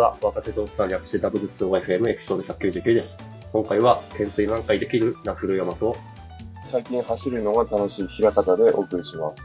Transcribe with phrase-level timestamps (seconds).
[0.00, 0.16] ちは。
[0.22, 3.18] 若手とおっさん略して W2OFM エピソード199です。
[3.52, 5.94] 今回は、懸垂何回できるナフルヤマと、
[6.70, 9.42] 最近走るのが楽しい平方でお送りします。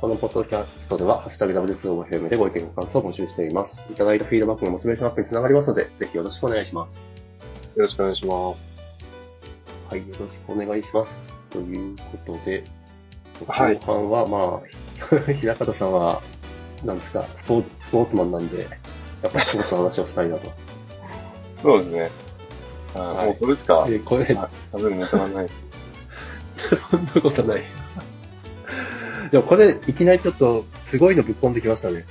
[0.00, 3.92] このポッドキャストでは、ハッシュタグ W2OFM でご意見ご感想を募集しています。
[3.92, 7.12] いただいたフィードバックがモチベーションアップにつながりますので、ぜひよろしくお願いします。
[7.74, 8.60] よろしくお願いします。
[9.90, 11.32] はい、よろしくお願いします。
[11.50, 12.62] ということで、
[13.48, 16.22] はい後半は、まあ、 平方さんは、
[16.84, 18.68] なんですか、スポーツ、スポーツマンなんで、
[19.22, 20.50] やっぱスポーツの話をしたいなと。
[21.62, 22.10] そうですね。
[22.94, 25.48] あはいもうそれしかで、これ、あ食べるネタがない。
[26.90, 27.62] そんなことない。
[29.30, 32.04] でもこれ、いきなりちょっと、すごいのぶっ込んできましたね。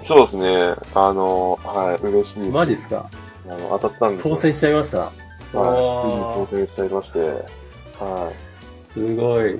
[0.00, 0.74] そうですね。
[0.94, 2.50] あの、はい、嬉しいです。
[2.50, 3.10] マジっすか？
[3.48, 4.98] あの、当たったんですよ当選しちゃいました。
[4.98, 5.10] はい。
[5.12, 7.18] ついに当選しちゃいまして。
[7.20, 8.98] はい。
[8.98, 9.58] すごい。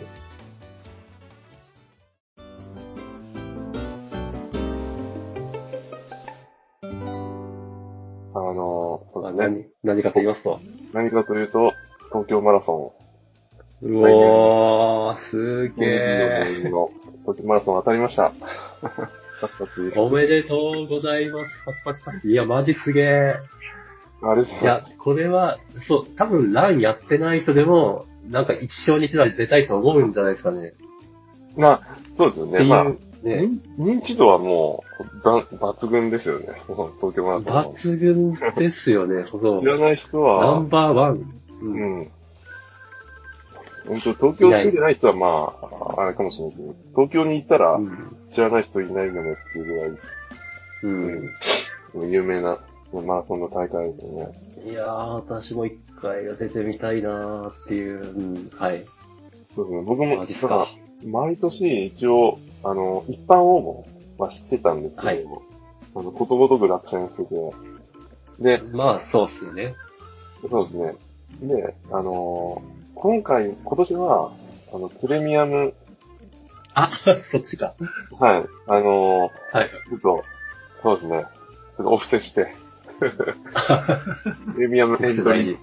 [9.94, 10.60] 何、何かと言いますと。
[10.92, 11.74] 何かというと、
[12.08, 12.94] 東京マラソ
[13.82, 15.74] うおー、すン。
[15.76, 16.62] げ2024ー。
[16.62, 16.90] 年の
[17.22, 18.32] 東京マラソン当たりました。
[19.40, 19.92] パチパチ。
[19.96, 21.64] おめでとうございます。
[21.64, 22.28] パチパチパチ。
[22.28, 23.36] いや、マジすげー。
[24.22, 24.42] あれ。
[24.42, 30.72] いや、これは、そう、多分ランやってない人でも、なんか一生に一度は出たいと思うんじゃないですかね。
[31.56, 32.64] まあ、そうですよね。
[32.64, 32.92] まあ、
[33.24, 36.46] ね、認認知度はもう、だ抜群ですよね。
[37.00, 37.64] 東京マラソンは。
[37.64, 39.66] 抜群ですよね、 ほど知。
[39.66, 41.14] らない人ナはン、バーワン。
[41.62, 42.08] ううんん。
[43.88, 45.54] 本当、東京住んでない人はま
[45.96, 47.98] あ、あれかもしれないけど、東京に行ったらうん。
[48.34, 49.90] 知らない人いないよねっていうぐらい、
[50.82, 51.30] うん。
[51.94, 52.58] うん、有名な
[52.92, 54.32] マラソンの大会ですよね。
[54.70, 58.84] いやー、私も一回は出てみたいなーっていう、うん、はい。
[59.54, 59.82] そうですね。
[59.82, 60.68] 僕も、マジっすか。
[61.04, 63.86] 毎年一応、あの、一般応
[64.18, 65.24] 募は知ってたんですけど、はい
[65.96, 69.74] あの、ことごとく落選してて、で、まあ、そうっすよね。
[70.50, 70.94] そうですね。
[71.42, 74.32] で、あのー今回、今年は、
[74.72, 75.74] あの、プレミアム、
[76.74, 76.90] あ、
[77.22, 77.74] そっちか。
[78.18, 79.70] はい、あのはい。
[79.90, 80.24] ーちょっと、
[80.82, 81.26] そうですね、
[81.76, 82.54] ちょっとお布施して、
[82.98, 85.58] プレミアムエントリー、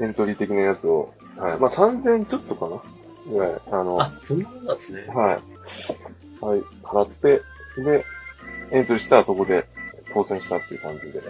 [0.00, 2.82] エントリー的なやつを、はい、まあ3000ちょっとかな
[3.30, 5.06] ぐらい、あの、あ、そんなもんなんですね。
[5.06, 5.38] はい。
[6.40, 7.42] はい、払って、
[7.82, 8.04] で、
[8.70, 9.66] エントリーしたらそこで
[10.12, 11.20] 当選したっていう感じで。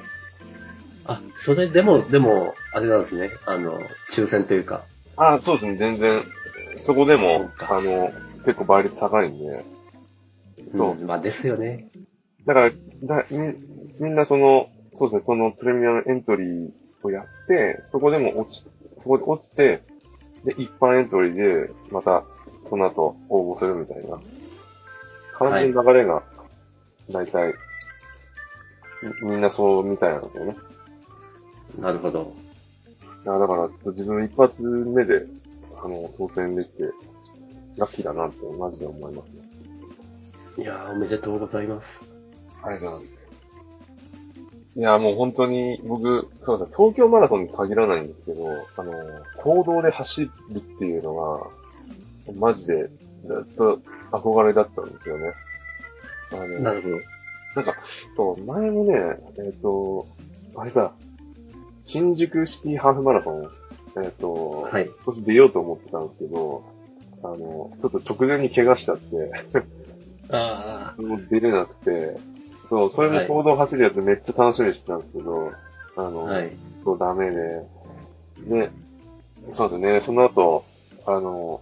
[1.04, 3.30] あ、それでも、でも、あれなんですね。
[3.46, 4.84] あの、抽選というか。
[5.16, 6.24] あそうですね、全然、
[6.86, 8.10] そこでそもあの、
[8.44, 9.64] 結構倍率高いんで、
[10.72, 11.88] そううん、まあ、ですよね。
[12.46, 13.54] だから、だみ
[13.98, 16.70] みんなその、そうですね、そのプレミアムエントリー
[17.02, 18.64] をやって、そこでも落ち、
[18.98, 19.82] そこで落ちて、
[20.44, 22.24] で、一般エントリーで、また、
[22.68, 24.20] その後応募するみたいな。
[25.40, 26.22] 完全に流れが、
[27.10, 27.54] 大体、
[29.22, 30.56] みみんなそうみたいなんですよね。
[31.78, 32.34] なるほど。
[33.24, 35.26] いやだから、自分一発目で、
[35.82, 36.82] あの、当選できて、
[37.76, 39.42] ラッキーだなって、マジで思いますね。
[40.58, 42.14] いやー、おめでとうございます。
[42.62, 43.20] ありがとうございます。
[44.76, 48.46] いや、もう本当に、僕、そうですね、東京マラソンに限らないんですけど、
[48.76, 48.92] あの、
[49.38, 52.90] 行動で走るっていうのが、マジで、
[53.24, 55.32] ずっと憧れだったんですよね。
[56.32, 56.96] あの、なるほど。
[57.56, 57.76] なんか、
[58.16, 58.94] そう、前もね、
[59.38, 60.06] えっ、と、
[60.56, 60.92] あれだ、
[61.84, 63.50] 新宿シティハーフマラソン、
[64.02, 64.86] えっ、と、はい。
[64.86, 66.64] 今年出ようと思ってたんですけど、
[67.22, 69.32] あの、ちょっと直前に怪我しちゃって、
[70.30, 72.16] あもう出れなくて、
[72.68, 75.52] そう、それも行動走るやつめっちゃ楽しみにしてたんですけど、
[75.96, 76.50] ああ、の、はい。
[76.84, 77.62] そうダメで、
[78.46, 78.70] で、
[79.54, 80.64] そうですね、その後、
[81.06, 81.60] あの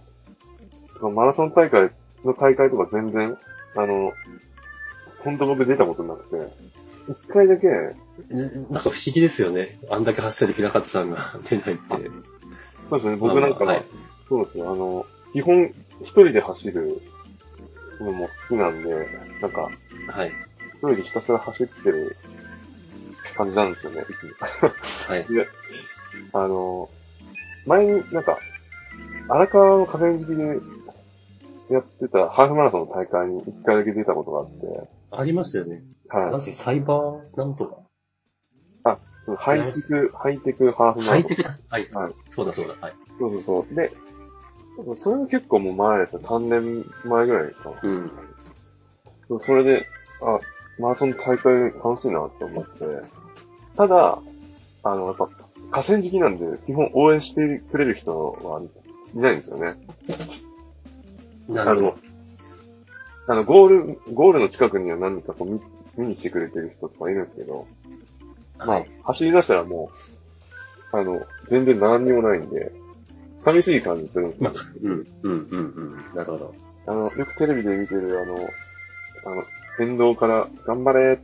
[1.01, 1.91] マラソン大会
[2.25, 3.37] の大会とか全然、
[3.75, 4.13] あの、
[5.23, 6.53] ほんと僕出たことなくて、
[7.09, 7.91] 一回だけ、ん
[8.69, 9.79] なんか不思議ですよね。
[9.89, 11.81] あんだけ走ってる平方さんが 出ないって。
[12.89, 13.85] そうですね、僕なんか、はい
[14.27, 17.01] そうですよ、あの、基本一人で走る
[17.99, 19.07] のも好きなんで、
[19.41, 19.69] なんか、
[20.07, 20.31] はい。
[20.75, 22.15] 一人でひたすら走ってる
[23.35, 24.69] 感じなんですよね、いつも。
[25.07, 25.25] はい。
[25.33, 25.47] で、
[26.33, 26.89] あの、
[27.65, 28.37] 前になんか、
[29.29, 30.59] 荒川の河川敷で
[31.69, 35.83] やってたハーフマラソンの大会に一回だけ出たことがあって、ありましたよね。
[36.11, 36.41] なんはい。
[36.41, 37.89] てサイバーなんとか。
[39.25, 41.13] そのハイテク、ハイテクハーフマラソン。
[41.13, 41.57] ハイテクだ。
[41.69, 41.89] はい。
[41.91, 42.75] はいそうだそうだ。
[42.81, 42.93] はい。
[43.19, 43.75] そうそうそう。
[43.75, 43.91] で、
[45.03, 46.19] それも結構もう前ですよ。
[46.21, 47.73] 3年前ぐらいですか。
[47.83, 48.11] うん。
[49.27, 49.85] そうそれで、
[50.21, 50.39] あ、
[50.79, 52.79] マラソン大会楽しいなって思って、
[53.75, 54.19] ただ、
[54.83, 55.29] あの、やっぱ、
[55.71, 58.61] 河川敷なんで、基本応援してくれる人は
[59.13, 59.75] いないんですよね。
[61.49, 61.97] なるほど。
[63.27, 65.61] あの、ゴール、ゴールの近くには何かこう見
[65.97, 67.67] 見に来てくれてる人とかいるんですけど、
[68.57, 69.91] まあはい。、走り出したらも
[70.93, 72.71] う、あの、全然何にもないんで、
[73.43, 74.51] 寂しい感じするんですよ。
[74.83, 75.61] うん、うん、うん、う
[75.95, 76.15] ん。
[76.15, 76.55] なるほど。
[76.87, 78.35] あの、よくテレビで見てる、あの、
[79.25, 79.43] あの、
[79.79, 81.23] 沿道から頑張れって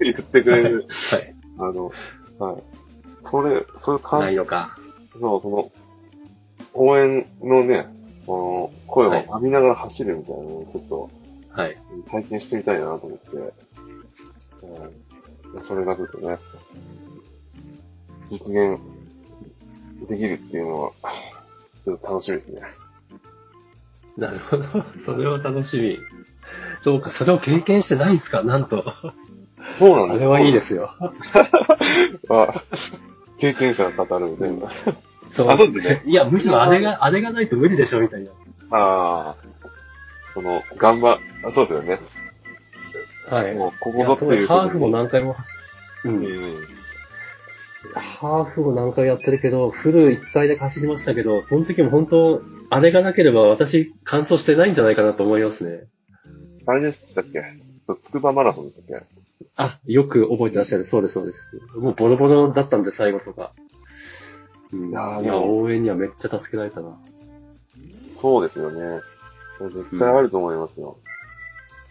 [0.12, 1.34] 言ってくれる、はい。
[1.58, 1.92] あの、
[2.38, 2.62] はい。
[3.30, 4.78] それ、それ感ないのか。
[5.18, 5.72] そう、その、
[6.74, 7.86] 応援のね、
[8.28, 11.10] この声をはい浴びながら走るみたいなのをちょっと
[11.50, 11.76] はい。
[12.10, 13.52] 体験してみたいなと思って、う
[15.60, 16.36] ん、それがちょっとね、
[18.30, 18.78] 実現
[20.08, 20.92] できるっていうのは、
[21.84, 22.60] ちょっと楽しみですね。
[24.18, 24.64] なるほど。
[25.00, 25.98] それは楽しみ。
[26.82, 28.42] そうか、それを経験してないんですか？
[28.42, 28.84] なんと。
[29.78, 30.90] そうなんですあれはいいですよ。
[32.28, 32.62] あ
[33.40, 34.70] 経験者が語るみたいな。
[35.30, 38.30] そうあそうですねいや、むしろあれが、 あれがないと無理でしょ、みたいな。
[38.70, 39.36] ああ、
[40.34, 42.00] その、頑張、あそうですよね。
[43.30, 43.54] はい。
[43.54, 45.50] もう、ここぞっていうハーフもな何回も走
[46.04, 46.08] う。
[46.08, 46.56] うんん。
[47.94, 55.86] ハーフも何回やってるけど、フル1回で走りましたけど、その時も本当、あれがなければ私、完走してないんじゃないかなと思いますね。
[56.66, 57.42] あれでしたっけ？
[58.02, 59.06] つくばマラソンでしたっけ？
[59.56, 60.84] あ、よく覚えてらっしゃる。
[60.84, 61.48] そうです、そうです。
[61.76, 63.52] もうボロボロだったんで、最後とか。
[64.72, 66.98] うん、いいややーでも応援にはめっちゃ助けられたな。
[68.20, 69.00] そうですよね。
[69.60, 70.98] 絶対あると思いますよ。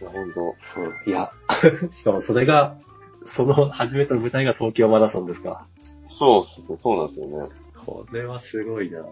[0.00, 0.94] いや、本当そう。
[1.06, 1.32] いや、
[1.90, 2.76] しかもそれが、
[3.24, 5.66] その初めての舞台が東京マラソンですか。
[6.08, 7.48] そうそうなんですよね。
[7.84, 9.02] これはすごいな。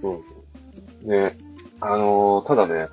[0.00, 1.10] そうですよ。
[1.10, 1.38] ね、
[1.80, 2.88] あのーただね、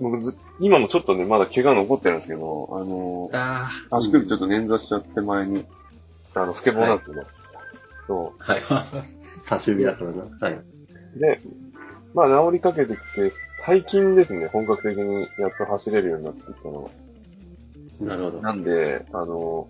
[0.00, 5.64] 僕ず、今もちょっとね、まだ怪我残ってるんですけど、あのーあ足首ちょっと捻挫しちゃって前に、
[6.34, 7.22] あの、スケボーなんですけど、
[8.08, 8.62] そはい。
[9.46, 10.24] 多趣味だからな。
[10.40, 10.52] はい。
[10.54, 10.64] う。
[11.18, 11.40] で、
[12.14, 13.32] まあ治りかけてきて、
[13.64, 16.90] 最近ですね、本格的にやっと走れるようになってきたのが。
[18.00, 18.40] なるほど。
[18.40, 19.68] なんで、あの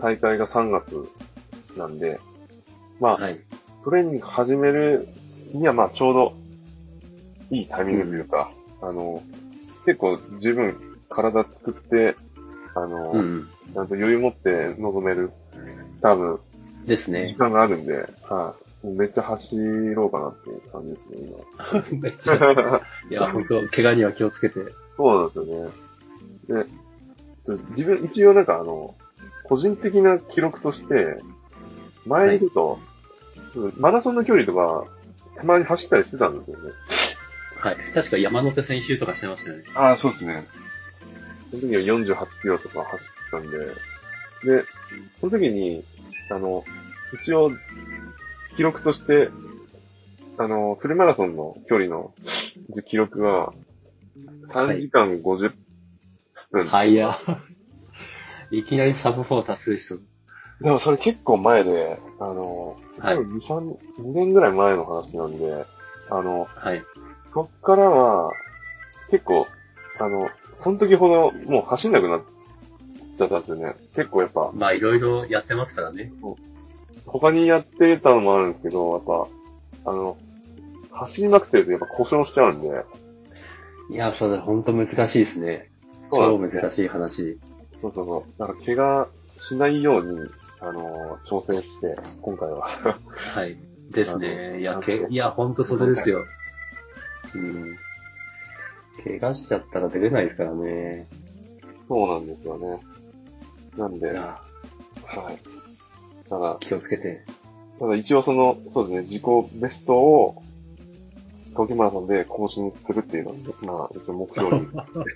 [0.00, 1.10] 大会が3月
[1.76, 2.18] なんで、
[3.00, 3.40] まあ、はい。
[3.84, 5.06] トレーニング始める
[5.52, 6.36] には、まあ、ちょうど
[7.50, 8.50] いいタイミングというか、
[8.80, 9.22] あの、
[9.84, 10.76] 結構十分
[11.08, 12.16] 体作って、
[12.74, 13.48] あの、うん。
[13.74, 15.32] ちゃんと余裕持って臨める、
[16.00, 16.40] 多分、
[16.86, 17.36] ですね時。
[17.36, 18.54] 間があるんで、は
[18.84, 22.36] い、めっちゃ走ろうかなっていう感じですね、 めっちゃ。
[22.36, 22.80] 今。
[23.10, 24.60] いや、 本当怪我には気をつけて。
[24.96, 25.70] そうなんですよ
[26.54, 26.64] ね。
[26.64, 26.66] で、
[27.70, 28.94] 自分、一応なんかあの、
[29.44, 31.16] 個人的な記録として、
[32.06, 34.84] 前にちょっと、マラソンの距離とか、
[35.36, 36.70] たまに走ったりしてたんですよね。
[37.58, 37.76] はい。
[37.76, 39.64] 確か山手線周とかしてましたよね。
[39.74, 40.46] ああ、そうですね。
[41.50, 43.58] その時は48キロとか走ってたんで、
[44.44, 44.64] で、
[45.20, 45.84] その時に、
[46.30, 46.64] あの、
[47.22, 47.50] 一応、
[48.56, 49.30] 記録として、
[50.38, 52.12] あの、フルマラソンの距離の
[52.88, 53.52] 記録は、
[54.48, 55.52] 3時間50
[56.50, 56.66] 分。
[56.66, 57.18] はいや。
[58.50, 60.02] いきなりサブ4達成した。
[60.62, 65.66] でもそれ結構前で、あの、はい多分2、3、2年ぐらい前の話なんで、
[66.10, 66.82] あの、はい。
[67.34, 68.32] そっからは、
[69.10, 69.46] 結構、
[69.98, 72.22] あの、その時ほどもう走んなくなっ
[73.16, 73.74] ちゃったんですよね。
[73.94, 76.12] 結構やっぱ、まあ、いろいろやってますからね。
[77.06, 79.04] 他にやってたのもあるんですけど、やっ
[79.84, 80.16] ぱ、あの、
[80.90, 82.84] 走りまくってるとやっぱ故障しちゃうんで、
[83.90, 85.70] いや、それ本当難しいですね。
[86.10, 87.38] 超そうね難しい話。
[87.80, 88.38] そうそうそう。
[88.38, 90.28] だから怪我しないように、
[90.60, 92.68] あの、調整して、今回は。
[93.16, 93.56] はい。
[93.90, 94.60] ですね。
[94.60, 96.24] いや、け、いや、ほんとそれですよ。
[97.34, 97.76] うん。
[99.04, 101.06] 怪我しちゃったら出れないですからね。
[101.88, 102.80] そうなんですよね。
[103.76, 104.40] なんで、は
[105.32, 106.28] い。
[106.28, 107.24] ただ、気をつけて。
[107.78, 109.22] ただ一応その、そうですね、自己
[109.60, 110.42] ベストを、
[111.50, 114.68] 東京マラソンで更新するっていうのを、まあ、目標に、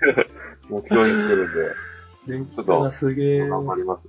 [0.68, 3.48] 目標にしてるんで、ちょっと、すげえ。
[3.48, 4.08] 頑張ります。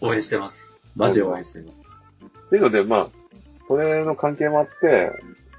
[0.00, 0.78] 応援してます。
[0.96, 1.86] マジ応援してます。
[2.46, 3.08] っていうので、まあ、
[3.68, 5.12] それの関係もあって、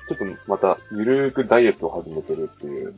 [0.09, 2.95] ちょっとまた、ゆるーくダイエットを始めてるっていう。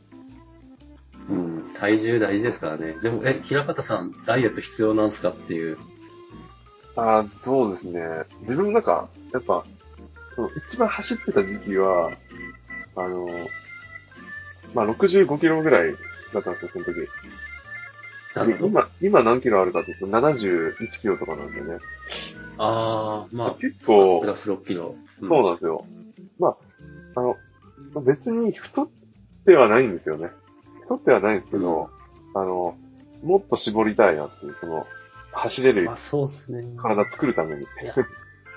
[1.90, 1.98] うん。
[1.98, 2.94] 体重大事ですからね。
[3.02, 5.78] でも、え、平方さん、ダイエット必要なんすかっていう。
[6.96, 8.00] ああ、そうですね。
[8.42, 9.64] 自分なんか、やっぱ、
[10.36, 12.10] その一番走ってた時期は、
[12.96, 13.28] あの、
[14.74, 15.94] まあ、65キロぐらい
[16.32, 17.08] だったんですよ、その時。
[18.34, 18.66] なるほど。
[18.68, 21.78] 今、今何キロあるかっていうと71キロとかなんでね。
[22.58, 24.94] あー、まあ、結構プ、ラス6キロ。
[25.20, 25.84] うんそうなんですよ。
[26.38, 26.56] まあ、
[27.16, 27.36] あの、
[28.02, 28.88] 別に太っ
[29.46, 30.30] てはないんですよね。
[30.92, 31.90] 太ってはないんですけど、
[32.34, 32.76] あの、
[33.22, 34.86] もっと絞りたいなっていう、その、
[35.32, 36.62] 走れるまあ、そうっすね。
[36.76, 37.62] 体作るために。
[37.62, 37.64] い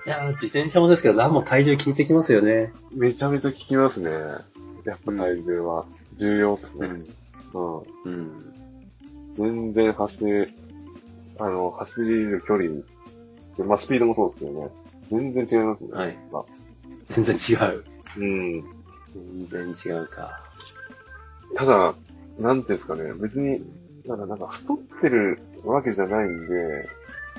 [0.05, 2.73] や、 自転車もですけど、何も体重効いてきますよね。
[2.93, 4.11] めちゃめちゃ効きますね。
[4.11, 5.85] やっぱ体重は
[6.17, 6.87] 重要っすね。
[7.53, 7.77] うん。
[7.77, 7.83] うん。
[8.05, 8.53] うん。
[9.37, 10.53] 全然走り、
[11.39, 12.69] あの、走る距離、
[13.65, 14.69] まあスピードもそうですけどね。
[15.09, 15.91] 全然違いますね。
[15.91, 16.45] はいやっぱ
[17.09, 17.85] 全然違う。
[18.17, 18.63] うん。
[19.49, 20.41] 全然違うか。
[21.55, 21.95] ただ、
[22.39, 23.61] なんていうんですかね、別に、
[24.05, 26.87] なんか、なんか太ってるわけじゃないんで、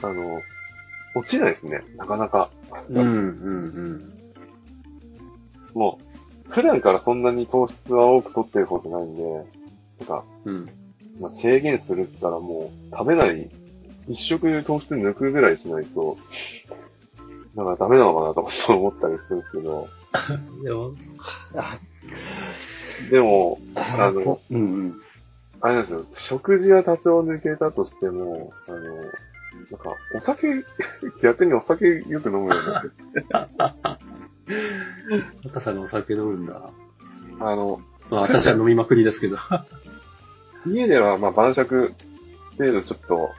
[0.03, 0.41] あの、
[1.15, 2.51] 落ちないですね、なかなか。
[2.91, 4.13] うん、うん、
[5.75, 5.99] も
[6.49, 9.23] う、普段からそんなに糖質は多く取ってる方じゃないんで、
[10.01, 10.55] なんか、うん。
[10.55, 10.69] うん。
[11.21, 13.51] まあ、制限するって言ったらもう、食べない、
[14.09, 16.17] 一食糖質抜くぐらいしないと、
[17.55, 19.89] なんかダメなのかなとかそう思ったりするんですけど、
[20.63, 20.93] でも、
[21.57, 21.79] あ、
[23.11, 25.01] でも、あのそ、うん、うん。
[25.61, 30.65] あれなんですよ、食事は多少抜けたとしても、あの、なんか、お酒、
[31.23, 34.07] 逆にお酒よく飲むようになって、
[35.49, 36.71] 赤さんがお酒飲むんだ。
[37.41, 39.37] あの、まあ、私は飲みまくりですけど。
[40.67, 41.93] 家ではまあ晩酌
[42.59, 43.31] 程度ちょっと、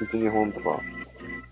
[0.00, 0.80] 1、2本とか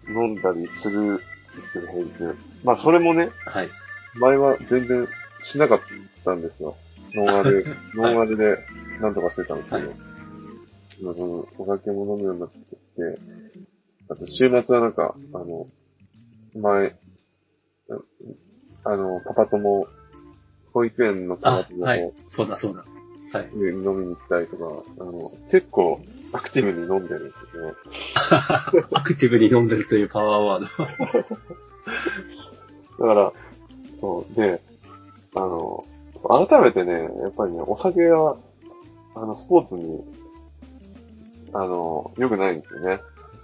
[0.08, 1.22] 飲んだりするんで
[1.66, 2.38] すけど、平日。
[2.64, 3.68] まあそれもね、はい。
[4.14, 5.08] 前は全然
[5.42, 5.80] しなかっ
[6.24, 6.76] たんですよ。
[7.16, 8.58] ノンアル、 ノンアルで
[9.00, 9.88] なんとかしてたんですけど。
[9.88, 9.96] はい
[11.02, 13.18] まあその、お酒も飲むようになってきて、
[14.08, 15.68] あと週末はなんか、あの、
[16.54, 16.96] 前、
[18.84, 19.86] あの、パパ友、
[20.72, 22.12] 保育園のパパあ、友はい。
[22.28, 22.84] そうだ、そうだ。
[23.38, 23.50] はい。
[23.54, 24.64] 飲みに行ったりとか、
[25.00, 26.00] あの、結構
[26.32, 27.74] アクティブに飲んでるんですよね。
[28.92, 30.68] アクティブに飲んでるというパワーワー
[32.98, 33.04] ド。
[33.06, 33.32] だから、
[34.00, 34.60] そう、で、
[35.34, 35.84] あの、
[36.28, 38.36] 改めてね、やっぱりね、お酒は、
[39.14, 40.02] あの、スポーツに、
[41.52, 43.00] あの、良くないんですよね。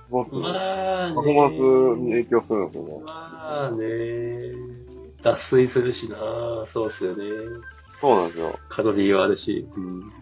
[0.09, 3.03] スポーツのまあねパフォーマンスに影響するんですよね。
[3.07, 4.53] まあね
[5.23, 7.25] 脱水するしなそうっすよね。
[8.01, 8.59] そうなんですよ。
[8.69, 9.67] カロリーはあるし。
[9.77, 10.13] うん。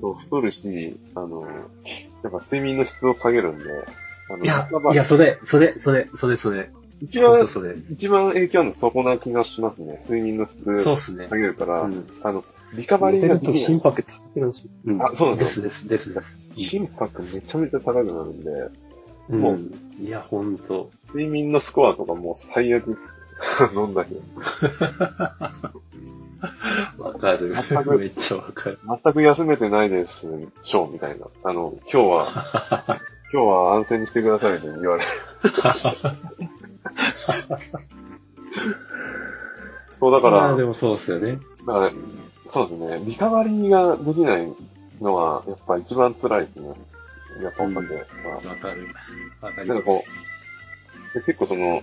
[0.00, 3.64] そう、太るし、あの、やっぱ睡眠の質を下げるんで、
[4.30, 6.70] あの、いやいや、それ、それ、それ、それ、それ。
[7.00, 7.46] 一番。
[7.90, 10.02] 一番影響あるのそこな気がしますね。
[10.04, 11.36] 睡眠の質そうっすね下。
[11.36, 12.06] げるから、うん。
[12.22, 13.64] あの、リカバリー寝てるとができない。
[13.66, 14.70] 心拍高くなるし。
[14.84, 16.38] うんあそうなんでですす、です、です、です。
[16.56, 18.50] 心拍めちゃめちゃ高くなるんで、
[19.30, 19.60] うんもう
[20.00, 20.90] いや、ほんと。
[21.08, 22.98] 睡眠のスコアとかもう最悪
[23.74, 24.20] 飲んだ日。
[26.98, 27.82] わかる全。
[27.84, 28.78] くめっちゃわかる。
[29.04, 30.26] 全く休めてないです、
[30.62, 31.26] ショーみたいな。
[31.44, 32.26] あの、今日は、
[33.32, 35.10] 今日は安静にしてくださいって言われる。
[39.98, 41.38] そう、だかまら、あでもそうっすよね。
[41.66, 41.92] だから、
[42.50, 44.52] そうですね、リカバリーができない
[45.00, 46.68] のは、やっぱ一番辛いですね。
[47.42, 48.00] やっぱお酒は。
[48.00, 48.88] わかる。
[49.40, 49.74] わかります。
[49.74, 50.02] なんかこ
[51.14, 51.82] う、で結構その、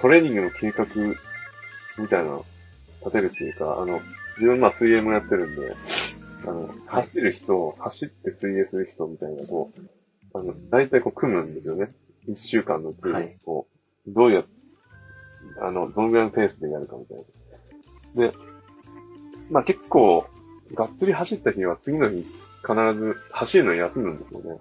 [0.00, 0.86] トレーニングの計画
[1.98, 2.44] みたいなの
[3.00, 4.00] 立てるっていうか、あの、
[4.36, 5.74] 自分まあ水泳もやってるんで、
[6.46, 9.68] あの、走る人、走って水泳する人みたいなのを、
[10.34, 11.92] あの、大体こう組むんですよね。
[12.28, 13.12] 一週間のうちに
[14.06, 14.44] どうや、
[15.60, 17.18] あの、どのぐらいのペースでやるかみたい
[18.14, 18.30] な。
[18.30, 18.36] で、
[19.50, 20.26] まあ結構、
[20.74, 22.24] がっつり走った日は次の日
[22.62, 24.60] 必ず走るの休むんですよね。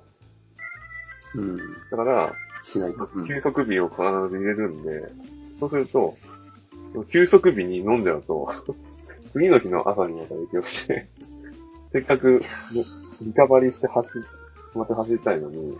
[1.35, 1.55] うん。
[1.55, 2.33] だから、
[2.63, 3.09] しないと。
[3.13, 5.09] うん休息日を必ず入れるんで、
[5.59, 6.15] そうすると、
[7.11, 8.53] 休息日に飲んじゃうと、
[9.33, 11.07] 次の日の朝にまた影響して、
[11.93, 12.47] せっかくね
[13.21, 14.09] リカバリーして走、
[14.75, 15.77] また走りたいのに、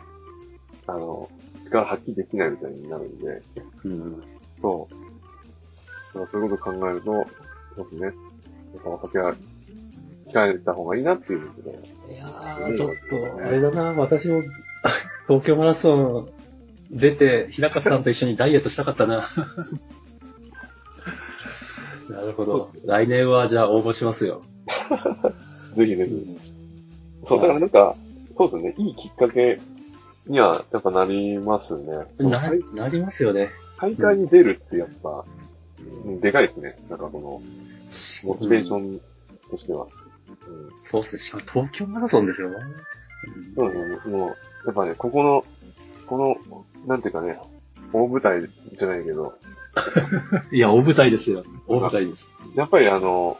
[0.87, 1.29] あの、
[1.71, 3.41] 力発揮できないみたいになるんで、
[3.85, 4.23] うん。
[4.61, 4.93] そう。
[6.13, 7.25] だからそういうことを考えると、
[7.75, 8.05] そうですね。
[8.05, 9.33] やっぱお酒は
[10.27, 11.41] 控えた方がいいなっていう
[12.09, 14.41] いやー、ちょっと、あれだな、私も、
[15.27, 16.29] 東京マラソン
[16.91, 19.27] 出て、平川さんと一緒にダイエットしたかったな。
[22.09, 22.71] なるほど。
[22.85, 24.41] 来年はじゃあ応募しますよ。
[25.75, 26.37] ぜひぜひ。
[27.27, 27.95] そう、だからなんか、
[28.37, 29.59] そうですね、いいきっかけ
[30.27, 31.93] にはやっぱなりますね。
[32.19, 33.49] な大、なりますよね。
[33.77, 35.25] 大会に出るってやっぱ、
[36.05, 36.77] うんでかいですね。
[36.89, 37.41] なんかこの、
[38.23, 38.91] モチベーション。
[38.95, 39.01] ン
[39.49, 39.85] としては。
[39.85, 39.91] うん
[40.89, 41.21] そうっすね。
[41.21, 42.57] しかも東京マラソンですよね。
[43.55, 44.15] そうですね。
[44.15, 44.29] もう、
[44.65, 45.45] やっぱね、ここの、
[46.07, 47.39] この、なんていうかね、
[47.93, 49.37] 大舞台じゃないけど、
[50.51, 51.43] いや、大舞台ですよ。
[51.67, 52.29] 大舞台です。
[52.55, 53.37] やっぱりあの、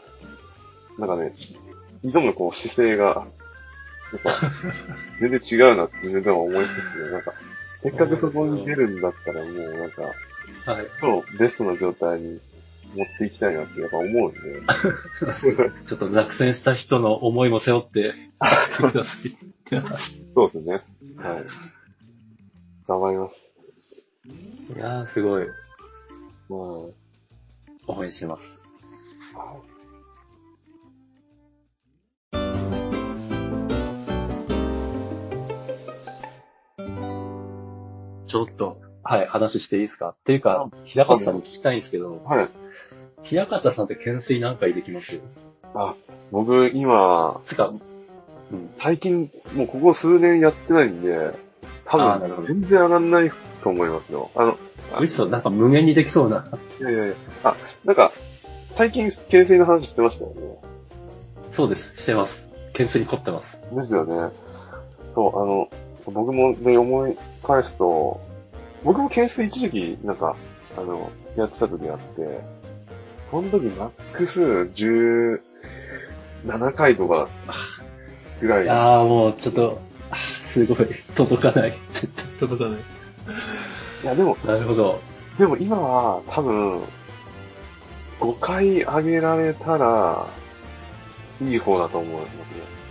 [0.98, 1.32] なんかね、
[2.04, 3.26] 挑むこう姿勢が、
[4.12, 4.30] やっぱ、
[5.20, 7.32] 全然違うなって自分でも思いつつね、なんか、
[7.82, 10.86] せっかくそこに出るんだったらもうなんか、はい。
[11.00, 12.40] 超ベストな状態に
[12.94, 14.38] 持っていきたいなってやっぱ思うんで、
[15.84, 19.36] ちょっと落選した人の思いも背負って、走ってください。
[20.34, 20.72] そうですね。
[21.16, 21.44] はい。
[22.86, 23.48] 頑張ります。
[24.76, 25.46] いやー、すごい。
[26.48, 26.58] まあ、
[27.88, 28.62] 応援してます。
[38.32, 40.08] ちょっと、はい、話していいですか？
[40.08, 42.48] っていうか、平方さんに聞きたいんですけど、はい。
[43.22, 45.20] 平方さんって懸垂何回できます？
[45.74, 45.94] あ、
[46.30, 48.70] 僕、今、つか、うん。
[48.78, 51.34] 最近、もうここ数年やってないんで、
[51.84, 53.30] 多分、あーなるほど全然上がんない
[53.62, 54.30] と思いますよ。
[54.34, 54.58] あの、
[54.98, 56.46] 嘘、なんか無限にできそうな。
[56.80, 58.12] いやいやいや、あ、なんか、
[58.76, 60.56] 最近、懸垂の話してましたよね。
[61.50, 62.48] そうです、してます。
[62.72, 63.60] 懸垂に凝ってます。
[63.74, 64.34] ですよね。
[65.14, 65.68] そう、あの、
[66.06, 68.20] 僕もね、思い返すと、
[68.84, 70.36] 僕も懸垂一時期、なんか、
[70.76, 72.40] あの、やってた時があって、
[73.30, 75.40] その時マックス17
[76.74, 77.28] 回とか
[78.40, 78.64] ぐらい。
[78.64, 79.80] いやーもうちょっと、
[80.10, 81.72] あーすごい、届かない。
[81.92, 82.80] 絶対届かない。
[82.80, 85.00] いや、でも、なるほど。
[85.38, 86.82] でも今は多分、
[88.20, 90.26] 5回上げられたら、
[91.40, 92.42] いい方だと思うんですね。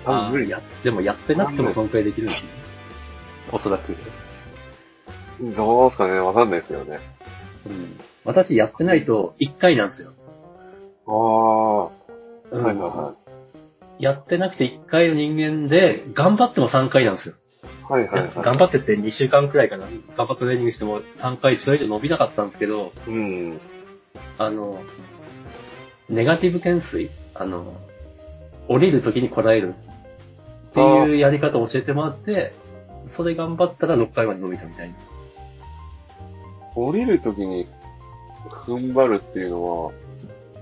[0.05, 0.45] 多分無理。
[0.45, 2.49] あーや、でもやってなくても損壊できるんですね。
[3.51, 3.95] おそらく。
[5.39, 6.99] どうですかねわかんないですけどね。
[7.65, 7.99] うん。
[8.23, 10.13] 私やってないと1回なんですよ。
[11.07, 11.91] ああ、は
[12.51, 13.15] うんいはいは
[13.99, 17.35] やってなくて1回の人間で、頑張っても3回なんですよ。
[17.89, 17.91] い。
[17.91, 18.31] はいはいはい。
[18.35, 19.85] 頑張ってって2週間くらいかな。
[20.15, 23.59] 頑張ってトレーニングしても3回、それ以上伸びなかったんですけど、うん。
[24.37, 24.81] あの、
[26.09, 27.73] ネガティブ懸垂あの、
[28.67, 29.73] 降りるときにこらえる
[30.71, 32.53] っていうやり方を教えてもらって、
[33.07, 34.95] それ頑張ったら6回まで伸びたみたいな。
[36.75, 37.67] 降りるときに
[38.49, 39.91] 踏ん張るっていうのは、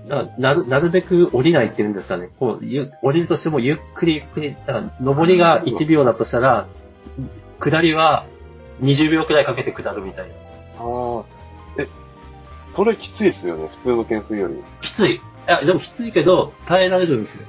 [0.08, 2.30] だからなる、なるべく降りないっていうんですかね。
[2.38, 6.66] こう、ゆ降りるとしてもゆっくりゆっくり、だから上りが1秒だとしたら、
[7.58, 8.26] 下りは
[8.82, 10.34] 20秒くらいかけて下るみたいな。
[10.78, 11.24] ああ、
[11.78, 11.86] え、
[12.74, 14.54] それきついっすよね、普通の懸垂より。
[14.80, 15.16] きつい。
[15.16, 17.46] いや、でもきついけど、耐えられるんですよ。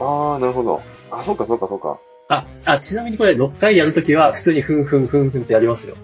[0.00, 0.82] ああ、なるほど。
[1.10, 1.98] あ、そうかそうかそうか。
[2.28, 5.96] あ、あ、ちなみにこれ6回やるときは普通にふんふんふんふんってやりますよ。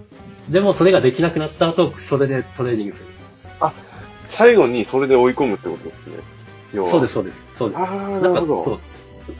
[0.52, 3.08] でもそれができなくなった後、それでトレーニングする。
[4.28, 6.16] 最後にそれで追い込むってことですね。
[6.74, 6.90] 要は。
[6.90, 7.46] そうです、そうです。
[7.52, 7.80] そうです。
[7.80, 8.62] ああ、なるほど。
[8.62, 8.78] そう。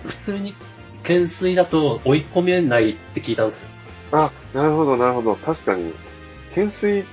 [0.07, 0.55] 普通に
[1.03, 3.68] 懸垂だと追い込めないって聞いたんですよ。
[4.12, 5.35] あ、なるほど、なるほど。
[5.37, 5.92] 確かに、
[6.51, 7.05] 懸垂っ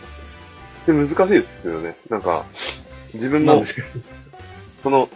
[0.86, 1.96] て難しいですよね。
[2.10, 2.46] なんか、
[3.14, 3.88] 自分のなんで、すけど。
[4.84, 5.10] その、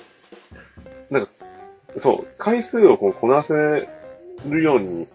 [1.10, 1.32] なんか、
[2.00, 3.88] そう、回数をこうこなせ
[4.46, 5.08] るように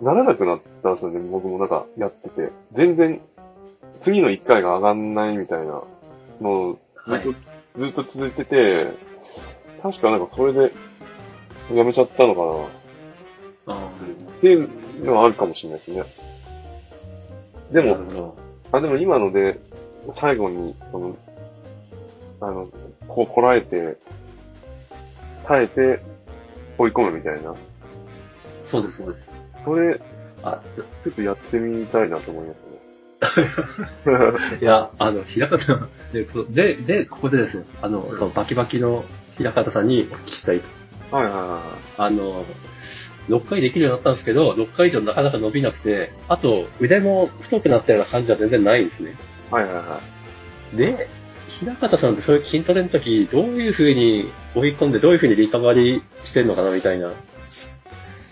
[0.00, 1.20] ならなくなったんですよね。
[1.30, 2.50] 僕もなんかやってて。
[2.72, 3.20] 全然、
[4.02, 5.82] 次の1回が上がんないみたいな
[6.40, 7.34] のをずっと、
[7.78, 8.88] ずっと続いてて、
[9.82, 10.72] 確かなんかそれで
[11.72, 12.40] やめちゃったのか
[13.72, 13.74] な。
[13.74, 13.90] あ
[14.38, 14.68] っていう
[15.04, 16.04] のはあるかもしれないですね。
[17.72, 18.34] でも。
[18.72, 19.58] あ、でも今ので、
[20.16, 21.16] 最後に、その、
[22.40, 22.68] あの、
[23.08, 23.96] こう、こらえて、
[25.46, 26.00] 耐えて、
[26.76, 27.54] 追い込むみたいな。
[28.62, 29.33] そうです、そうです。
[29.64, 30.00] それ、
[30.42, 32.74] あ、ちょっとやってみたいなと思いますね。
[34.60, 39.04] いや、あの、平方さん、で、で、で、ここでですね、あの、そのバキバキの
[39.38, 40.84] 平方さんにお聞きしたいです。
[41.10, 41.62] はいはいは
[41.98, 42.44] あの、
[43.28, 49.14] 6回できるようになったんですけど、6回以上なかなか伸びなくて、あと、腕も太くなったような感じは全然ないんですね。
[49.50, 49.54] い。
[49.54, 50.00] はいはいは
[50.74, 51.08] で、
[51.60, 57.12] 平方さんってそういう筋トレの時、どういう風に追い込んで、どういう風にリカバリーしてんのかなみたいな。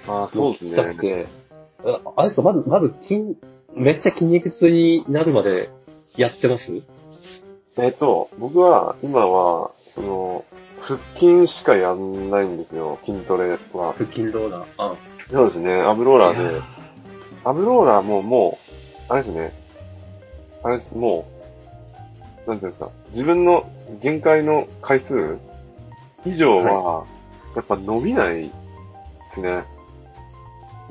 [0.06, 0.10] い。
[0.10, 0.94] あーそうです聞きたくね。
[0.94, 1.26] て。
[1.84, 3.36] ああれですか、まず、まず筋、
[3.74, 5.70] めっちゃ筋肉痛になるまで
[6.16, 6.70] やってます
[7.78, 10.44] えっと、僕は、今は、その、
[10.80, 13.94] 腹筋しかやんないんですよ、筋トレは。
[13.96, 14.66] 腹筋ローラー。
[14.76, 14.96] あ、
[15.30, 16.60] そうですね、アブローラーで。
[17.44, 18.58] アブローラーもも
[19.08, 19.52] う、あれですね。
[20.62, 21.24] あれです、も
[22.46, 25.38] う、なんていうんですか、自分の限界の回数
[26.26, 27.04] 以上は、
[27.56, 28.50] やっぱ伸びないで
[29.32, 29.64] すね。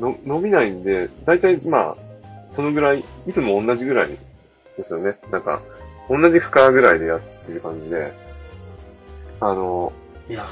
[0.02, 1.98] の伸びないんで、だいたいまあ、
[2.54, 4.10] そのぐらい、いつも同じぐらい
[4.78, 5.18] ですよね。
[5.32, 5.62] なんか、
[6.10, 8.12] 同じ負荷ぐらいでやってる感じで。
[9.40, 9.94] あの、
[10.30, 10.46] いや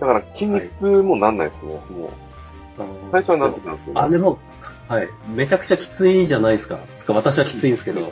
[0.00, 2.10] だから筋肉痛もなんないですね、も
[2.78, 2.80] う。
[2.80, 4.00] ー最初はなってたんですけど。
[4.00, 4.38] あ、でも、
[4.88, 5.08] はい。
[5.28, 6.80] めちゃくちゃきついじゃないですか。
[6.98, 8.00] つか私はきついんですけど。
[8.00, 8.04] い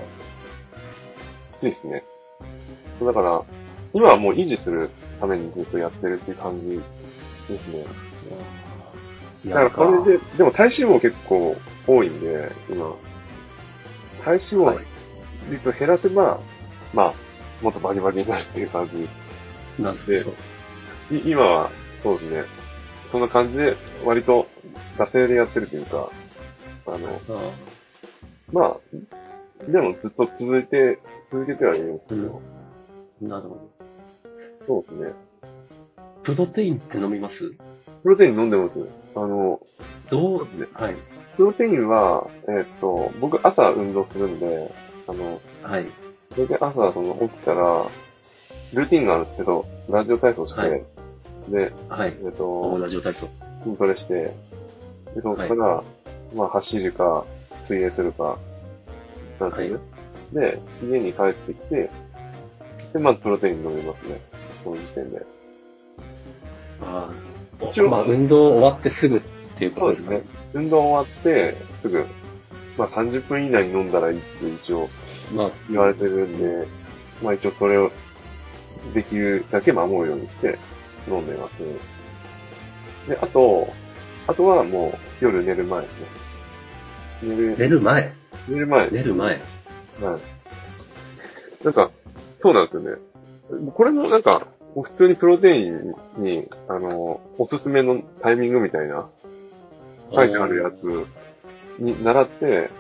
[1.63, 2.05] いですね。
[3.03, 3.43] だから、
[3.93, 6.81] 今はもう維持するためにずっとやってるっていう感じ
[7.49, 7.85] ですね。
[9.47, 12.95] だからこれで、でも体脂肪結構多いんで、今。
[14.25, 14.81] 体脂肪
[15.51, 16.39] 率を減らせば、
[16.95, 17.15] まあ、
[17.61, 19.03] もっとバキバキになるっていう感じ。
[19.03, 19.09] で、
[19.83, 20.21] なんで、
[21.11, 21.71] い今は、
[22.03, 22.45] そうですね。
[23.11, 24.47] そんな感じで、割と、
[24.97, 26.11] 惰性でやってるというか、
[26.87, 27.51] あの、あ
[28.53, 30.99] まあ、でもずっと続いて、
[31.33, 33.71] 続けてはいるんですけど、ーなるほ
[34.67, 35.13] そうですね。
[35.13, 35.15] ど。
[36.23, 37.53] プロテインって飲みます？
[38.03, 39.02] プロテイン飲んでます。
[39.15, 39.61] あの、
[40.11, 40.97] どう、はい。
[41.37, 44.71] プロテインは、えっ、と、僕朝運動するんで、
[45.07, 45.87] あの、はい。
[46.35, 47.87] それで朝、その、起きたら、
[48.73, 50.85] ルーティンがあるんですけど、ラジオ体操して、はい
[51.49, 52.17] で、はい。
[52.25, 53.29] えっ、おと、ラジオ体操。
[53.65, 54.35] 筋トレして、で、
[55.23, 55.83] そこから、
[56.35, 57.25] まあ、走るか、
[57.65, 58.39] 水泳するか、
[59.41, 59.85] なんですよね。
[60.33, 61.91] で、家に帰ってきて、
[62.93, 64.21] で、まずプロテイン飲みますね。
[64.63, 65.27] その時点で。
[66.83, 67.32] ああ。
[67.71, 69.21] 一応まあ、運動終わってすぐっ
[69.59, 70.23] ていうことですかね。
[70.53, 72.07] 運動終わって、すぐ、
[72.77, 74.89] まあ30分以内に飲んだらいいって一応
[75.35, 76.67] まあ、言われてるんで、
[77.23, 77.91] まあ一応それを
[78.95, 80.59] できるだけ守るようにして
[81.09, 81.53] 飲んでます。
[83.09, 83.69] で、あと、
[84.27, 86.07] あとはもう夜寝る前ですね。
[87.23, 88.13] 寝る、寝る前？
[88.49, 88.91] 寝る前。
[88.91, 89.41] 寝る前。
[90.01, 91.65] はい。
[91.65, 91.91] なんか、
[92.43, 92.97] そうなんですよね。
[93.75, 99.09] これもなんか、普通にプロテインに、あの、おすすめのタイミングみたいな、
[100.15, 101.07] 書いてあるやつ
[101.79, 102.71] に習って、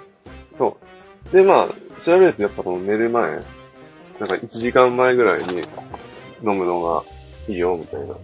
[0.57, 0.77] そ
[1.31, 1.33] う。
[1.33, 1.69] で、まあ、
[2.05, 3.31] 調べるとやっぱその寝る前、
[4.21, 5.59] なんか1時間前ぐらいに
[6.43, 7.05] 飲むのが
[7.49, 8.15] いいよ、みたいな。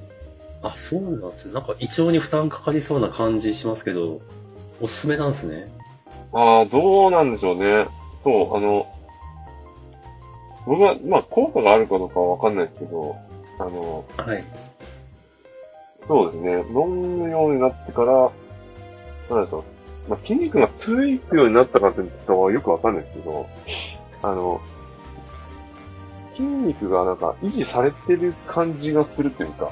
[0.62, 1.54] あ、そうなんですね。
[1.54, 4.20] なんか胃腸に負担かかりそうな感じしますけど、
[4.80, 5.70] おすすめなんですね。
[6.32, 7.86] ああ、どうなんでしょうね。
[8.24, 8.86] そう、あの、
[10.66, 13.16] 僕は、まあ、効果があるかどうかはわかんないですけど、
[13.58, 14.44] あの、はい。
[16.06, 16.52] そうですね。
[16.70, 18.30] 飲むようになってから、
[19.34, 19.64] なんでしょ
[20.06, 20.10] う。
[20.10, 23.46] まあ、筋肉がついくようになったかって言ったはよくわかんないですけど、
[24.22, 24.60] あの、
[26.34, 29.70] 筋肉がなんか維持されてる感じがするというか、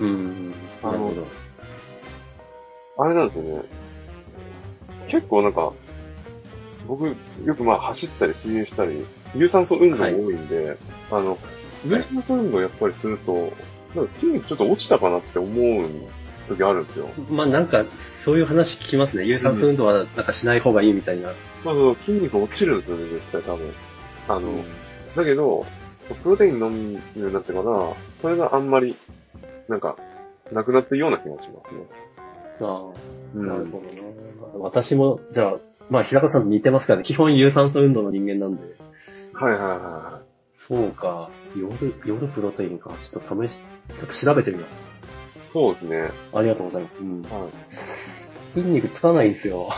[0.00, 0.54] うん。
[0.82, 1.26] あのなるほど。
[3.04, 3.62] あれなんですよね。
[5.08, 5.72] 結構なんか、
[6.88, 10.76] 僕、よくまあ走ったり水泳したり、有酸素運動が多いんで、
[11.10, 11.38] あの、
[11.84, 13.52] 有酸素運動やっぱりすると、
[13.94, 15.88] なんか筋肉ちょっと落ちたかなって思う
[16.48, 17.08] 時あるんですよ。
[17.30, 19.24] まあなんか、そういう話聞きますね。
[19.24, 21.30] 有酸素運動はなんかしない方がいいみたいな。
[21.64, 23.72] そうそう、筋肉落ちるんですよね、絶対多分。
[24.28, 24.64] あの、
[25.16, 25.66] だけど、
[26.22, 27.64] プロテイン飲むようになってから、
[28.22, 28.96] それがあんまり、
[29.68, 29.96] なんか、
[30.52, 31.82] なくなってるような気がしますね。
[32.60, 32.98] ああ、
[33.34, 33.46] うん。
[33.46, 33.82] なるほ
[34.52, 34.64] どな。
[34.64, 35.56] 私も、じゃあ、
[35.90, 37.04] まあ、平川さんと似てますからね。
[37.04, 38.62] 基本有酸素運動の人間なんで。
[39.32, 40.22] はいはいは
[40.68, 41.30] そうか。
[41.54, 42.90] 夜、夜プロテインか。
[43.00, 44.90] ちょっと試し、ちょっと調べてみます。
[44.90, 45.52] い。
[45.52, 46.10] そうですね。
[46.32, 46.96] ありがとうございます。
[47.00, 47.22] うん。
[47.22, 48.54] はい。
[48.54, 49.68] 筋肉つかないんですよ。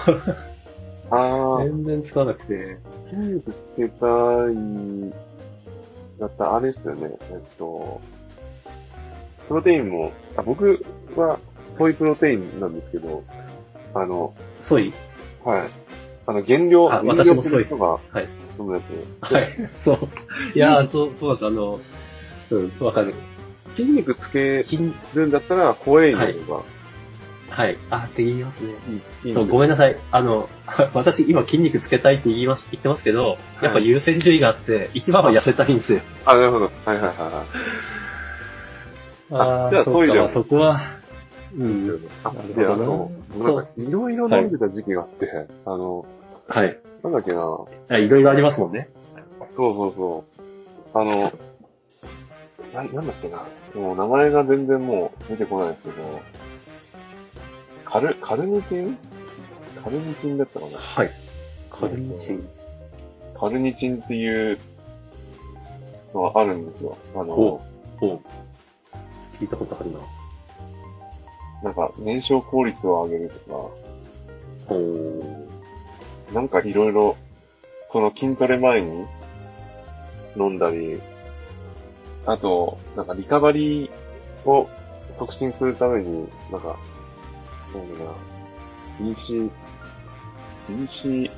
[1.10, 2.78] ああ、全然つかなくて。
[3.10, 4.06] 筋肉つけた
[4.50, 5.12] い、
[6.20, 7.10] だったらあれですよね。
[7.30, 8.00] えっと、
[9.48, 10.84] プロテインも、あ僕
[11.16, 11.38] は
[11.76, 13.24] ソイプロテインなんですけど、
[13.94, 14.92] あの、ソイ？
[15.44, 15.70] はい。
[16.26, 18.47] あの、原料、あ私もソイはい。
[18.58, 19.32] 飲むやつ。
[19.32, 19.48] はい。
[19.76, 19.98] そう。
[20.54, 21.46] いやー、そう、そうです。
[21.46, 21.80] あの、
[22.50, 23.14] うん、わかる。
[23.76, 26.62] 筋肉つけ筋、るんだったら、ホエイの方が
[27.50, 27.78] はい。
[27.90, 28.74] あって言いますね。
[29.24, 29.28] いい。
[29.28, 29.96] いいそう、ごめんなさい。
[30.10, 30.48] あの、
[30.94, 36.00] 私今筋肉つけたいって言いまし、言ってますけど、やっぱ優先順位があって、一番は痩せたいんですよ。
[36.24, 36.70] あ、なるほど。
[36.84, 37.44] はいはいはいは
[39.40, 39.40] い。
[39.40, 40.80] ああ、じゃあそういうそそこは、
[41.56, 41.86] うん。
[41.86, 42.30] で、あ
[42.76, 46.04] の、僕なんか、いろいろ飲んでた時期があって、あの、
[46.48, 46.78] はい。
[47.04, 47.58] なんだっけな、
[47.90, 48.88] あいろいろありますもんね。
[49.56, 50.24] そうそうそ
[50.94, 50.98] う。
[50.98, 51.32] あの、
[52.74, 53.46] な、なんだっけな。
[53.74, 55.94] もう名前が全然もう出てこないですけど、
[57.84, 58.98] カル、カルニチン？
[59.82, 61.10] カルニチンだったかなはい。
[61.70, 62.48] カルニチン。
[63.38, 64.58] カルニチンっていう
[66.14, 66.96] のがあるんですよ。
[67.14, 67.60] あのほ、
[67.98, 69.36] ほう。
[69.36, 69.98] 聞いたことあるな。
[71.62, 73.78] なんか燃焼効率を上げると
[74.66, 75.37] ほう。
[76.28, 77.16] か、なんかいろいろ、
[77.90, 79.06] この筋トレ前に
[80.36, 81.00] 飲んだり、
[82.26, 84.68] あと、なんかリカバリーを
[85.18, 86.76] 促進するために、なんか、
[87.74, 88.10] なんだな、
[89.00, 89.50] BC、
[90.70, 91.30] BCA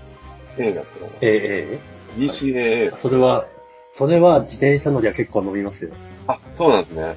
[0.74, 1.78] だったかなえ
[2.16, 3.46] え ?BCAA ええそれは、
[3.92, 5.94] それは自転車乗りは結構飲みますよ。
[6.26, 7.16] あ、そうなんですね。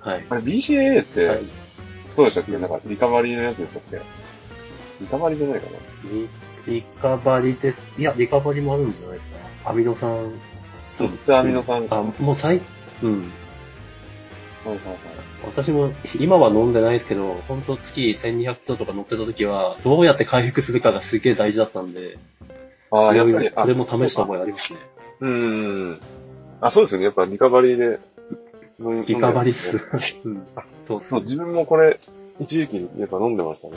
[0.00, 0.26] はい。
[0.28, 1.40] あれ BCAA って、はい。
[2.14, 2.52] そうでしたっけ？
[2.52, 4.00] なんかリカバリーのやつでしたっけ？
[5.00, 5.76] リカバリーじゃないかな
[6.12, 6.28] リ
[6.66, 7.92] リカバリです。
[7.98, 9.36] いや、リカバリもあるんじゃないですか。
[9.70, 10.32] アミノ酸。
[10.94, 11.86] そう、実アミノ酸。
[11.90, 12.60] あ、もう最、
[13.02, 13.20] うん。
[14.64, 14.96] はいはいはい。
[15.44, 22.18] 私も今は飲んでないですけど、本当月1200キロとか乗ってた時は、どうやって回復するかがすげえ大事だったんで、
[22.90, 24.78] ああ、やっぱり、これも試した覚えありますね。
[25.20, 26.00] うーん。
[26.60, 27.04] あ、そうですよね。
[27.04, 27.98] やっぱリカバリーで。
[29.06, 30.18] リカバリっ飲んでますねす。
[30.24, 30.46] うん。
[30.88, 31.22] そうそ、そうう。
[31.24, 32.00] 自分もこれ、
[32.40, 33.74] 一時期にやっぱ飲んでましたね。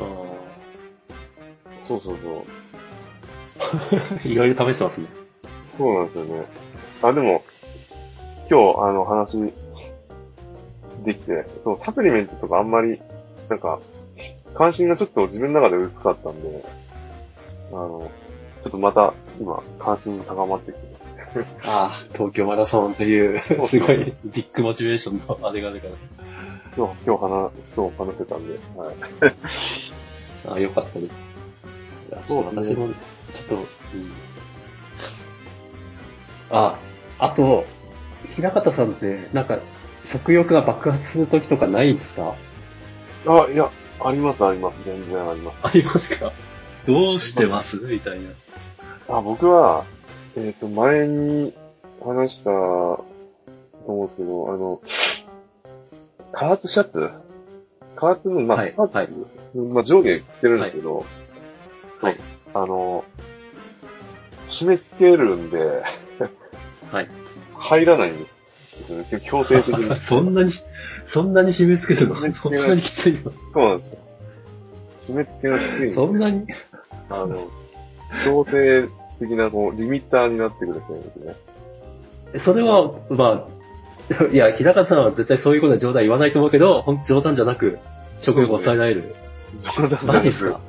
[0.00, 0.33] あ
[1.86, 2.42] そうそうそう。
[4.18, 5.06] ー いろいろ試してますね。
[5.76, 6.46] そうなんですよね。
[7.02, 7.42] あ、でも、
[8.50, 9.52] 今日、あの、話、
[11.04, 13.00] できて、そう、サプリメントとかあんまり、
[13.48, 13.80] なんか、
[14.54, 16.64] 関心がちょっと自分の中で薄かったんで、
[17.72, 18.10] あの、
[18.62, 20.94] ちょっとまた今、関心高まってきて
[21.66, 25.88] ああ、東京マラソンっていう、すごいビッグモチベーションのあれがあるか
[26.76, 28.96] 今日、今日話、今日話せたんで、はい。
[29.20, 29.32] ら。
[30.52, 31.33] ああ、よかったです。
[32.14, 32.88] だね私も、
[33.32, 33.64] ちょっと、うん。
[36.50, 36.78] あ、
[37.18, 37.64] あと、
[38.36, 39.58] 平方さんって、なんか、
[40.04, 42.34] 食欲が爆発する時とかないですか？
[43.26, 44.76] あ、いや、あります、あります。
[44.84, 45.58] 全然あります。
[45.62, 46.32] ありますか？
[46.86, 47.78] どうしてます？
[47.78, 48.30] みたいな。
[49.08, 49.86] あ、僕は、
[50.36, 51.54] えっ、と、前に
[52.04, 53.04] 話したと
[53.86, 54.80] 思うんですけど、あの、
[56.32, 57.10] 加圧シャツ？
[57.96, 61.04] 加圧の、まあ、はいパンツまあ、上下着てるんですけど、はい。
[62.54, 63.04] あの、
[64.50, 65.82] 締め付けるんで、
[66.90, 67.08] はい。
[67.56, 68.34] 入らないんです
[69.24, 69.96] 強制的に。
[69.96, 70.50] そんなに、
[71.04, 72.14] そんなに締め付けるの？
[72.14, 73.98] そんなにきついのそうなんですよ。
[75.08, 76.46] 締め付けがきついそんなに？
[77.10, 77.48] あの、
[78.24, 78.88] 強制
[79.20, 81.34] 的な、こう、リミッターになってくるんですね。
[82.38, 83.46] それは、ま
[84.20, 87.78] あ、いや、平方さんは絶対そういうことは冗談言わないと思うけど、ほん冗談じゃなく、
[88.20, 89.14] 食欲を抑えられる。
[89.78, 90.60] 冗談マジっすか？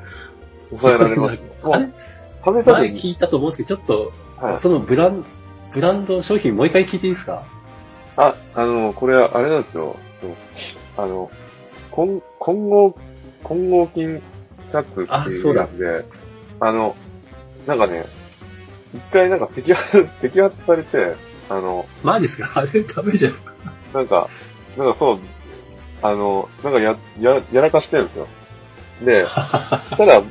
[0.72, 1.40] 抑えられます。
[1.64, 1.88] あれ
[2.46, 3.88] 食べた時に、前聞いたと思うんですけど、ちょっ
[4.40, 4.58] と、はい。
[4.60, 5.26] そのブラン、
[5.74, 7.44] ブランド商品もう一回聞いていいですか？
[8.18, 9.96] あ、あの、これは、あれなんですよ。
[10.98, 11.30] あの、
[11.92, 12.96] 混混合、
[13.44, 16.06] 混合筋シャツっていうやつで、
[16.60, 16.96] あの、
[17.68, 18.06] なんかね、
[18.94, 21.16] 一回なんか摘発、 摘発されて、
[21.50, 22.62] あの、マジっすか？
[22.62, 23.34] あれダメじゃん。
[23.94, 24.30] なんか、
[24.78, 25.20] なんかそう、
[26.02, 28.28] あの、なんかや、や、やらかしてるんですよ。
[29.04, 29.26] で、
[29.98, 30.22] ただ、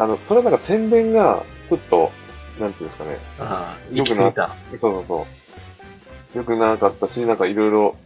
[0.00, 2.10] あの、それはなんか宣伝が、ちょっと、
[2.58, 3.18] なんていうんですかね。
[3.38, 4.14] ああ、よくな。
[4.14, 5.26] そうそうそ
[6.34, 6.38] う。
[6.38, 7.96] よくなかったし、なんかいろいろ、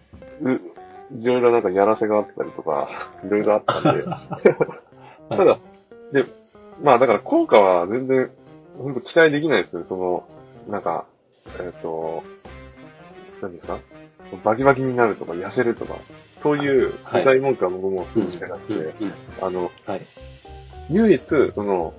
[0.42, 0.59] う、い
[1.24, 2.88] ろいろなんかやらせがあったりとか、
[3.24, 4.04] いろいろあったんで。
[5.30, 5.59] ただ、
[6.12, 6.24] で、
[6.83, 8.30] まあだから効果は全然、
[8.78, 9.87] 本当期待できないですよね。
[9.88, 10.24] その、
[10.68, 11.04] なんか、
[11.61, 12.24] えっ、と、
[13.40, 13.78] 何ですか？
[14.42, 15.94] バキバキになるとか痩せるとか、
[16.42, 18.94] そういうはい具体文句は僕も少しかなくて、
[19.40, 20.07] あの、はい。
[20.90, 21.20] 唯一、
[21.54, 21.94] その、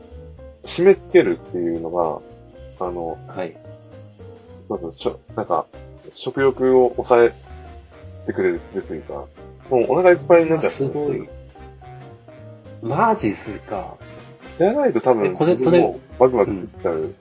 [0.63, 3.55] 締め付けるっていうのが、あの、はい。
[4.67, 5.65] そうそう、しょ、なんか、
[6.13, 7.33] 食欲を抑え
[8.25, 9.13] てくれるというか、
[9.69, 10.77] もうお腹いっぱいになっちゃって。
[10.77, 11.27] すごい。
[12.81, 13.95] マジっすか。
[14.57, 15.81] じゃないと多え分、これそれ
[16.19, 17.13] バクバク食っちゃう。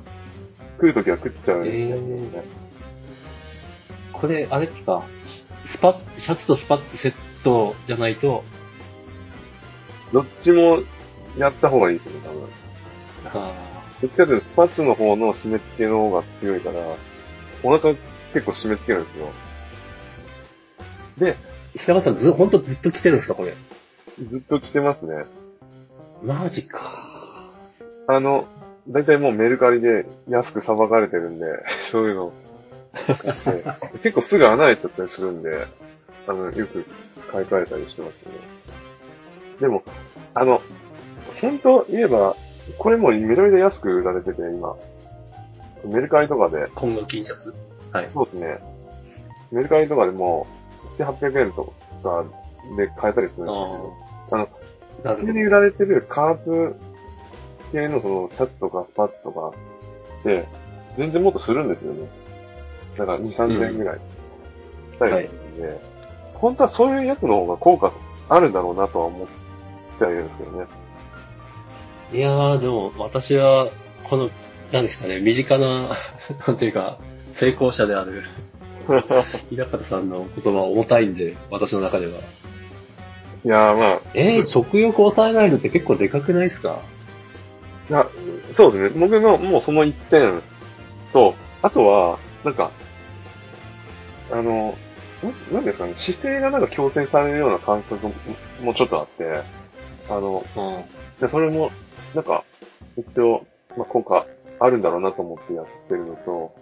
[0.76, 2.42] 食うときは食っちゃう、えー
[4.12, 8.44] これ、あれですかススパッ、シャツとスパッツセットじゃないと、
[10.12, 10.78] どっちも
[11.36, 12.48] やった方がいいですね、多分。
[13.42, 13.52] あ
[14.02, 16.76] どっちかというと、スパッツの方の締め付けの方が強いから、
[17.62, 17.94] お腹
[18.32, 19.28] 結構締め付けるんですよ。
[21.18, 23.54] で、ー平川さんず、ほんとずっと着てるんですかこれ？
[24.28, 25.24] ずっと着てますね。
[26.22, 26.80] マジか。
[28.06, 28.46] あの、
[28.88, 31.46] だいたいもうメルカリで安くさばかれてるんで、
[31.90, 32.32] そういうの。
[34.02, 35.66] 結構すぐ穴開いちゃったりするんで、
[36.28, 36.84] あの、よく
[37.32, 38.32] 買い替えたりしてますね。
[39.60, 39.82] でも、
[40.34, 40.62] あの、
[41.44, 42.36] 本当言えば、
[42.78, 44.74] これもうめちゃめちゃ安く売られてて、今。
[45.84, 47.54] メルカリとかで、今後 T シャツ？
[47.92, 48.10] はい。
[48.14, 48.58] そうですね。
[49.52, 50.46] メルカリとかでも、
[50.98, 52.24] 7、800円とか
[52.76, 53.58] で買えたりするんです
[54.28, 56.74] けど、あの、普通に売られてる加圧
[57.72, 60.46] 系のそのシャツとかスパッツとかって、
[60.96, 62.08] 全然もっとするんですよね。
[62.96, 63.98] だから2、3000円ぐらい。
[64.94, 65.80] したりするんで、
[66.34, 67.92] 本当はそういうやつの方が効果
[68.28, 69.28] あるんだろうなとは思っ
[69.98, 70.66] てはいるんですけどね。
[72.14, 73.68] いやー、でも私は、
[74.04, 74.30] この、
[74.72, 75.88] なんですかね、身近な、
[76.46, 76.98] なんていうか、
[77.28, 78.22] 成功者である、
[79.50, 82.12] 平方さんの言葉は重たいんで、私の中では。
[83.44, 86.78] いやーまあ、えー、食欲抑えないのって結構でかくないですか？
[87.90, 88.06] いや、
[88.54, 88.98] そうですね。
[88.98, 90.40] 僕のもうその一点
[91.12, 92.70] と、あとは、なんか、
[94.30, 94.74] あの、
[95.50, 98.08] ななんですかね、姿勢がなんか強制されるような感覚
[98.62, 99.42] もちょっとあって、
[100.08, 100.84] あの、うん。
[101.20, 101.70] でそれも、
[102.14, 102.44] なんか、
[102.96, 103.46] 一応、
[103.76, 104.26] まあ、効果
[104.60, 106.54] あるんだろうなと思ってやってるのと、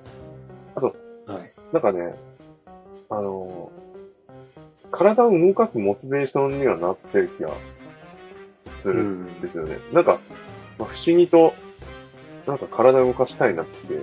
[0.75, 0.95] あと、
[1.27, 1.53] はい。
[1.73, 2.15] なんかね、
[3.11, 3.71] あの、
[4.91, 7.51] 体を動かすモチベーションにはなってる気が
[8.81, 9.77] するんですよね。
[9.93, 10.19] なんか、
[10.79, 11.55] まあ、不思議と、
[12.47, 13.95] なんか体を動かしたいなって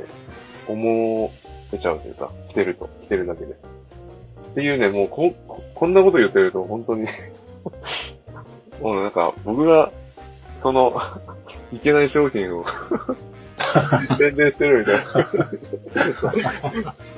[0.68, 1.32] 思
[1.74, 3.54] えちゃうというか、着てると、着てるだけで。
[3.54, 3.56] っ
[4.56, 7.08] ていうね、もうこ、ここんなこと言ってると本当に
[8.82, 9.92] もうなんか、僕が、
[10.62, 11.02] その、
[11.72, 12.66] いけない商品を
[14.18, 15.04] 宣伝してるみたいな。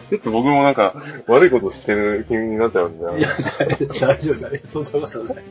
[0.10, 0.93] ちょっと僕もなんか、
[1.27, 3.17] 悪いことしてる気になっちゃうんだよ。
[3.17, 4.67] いや、大丈夫、大丈夫。
[4.67, 5.43] そんなことない。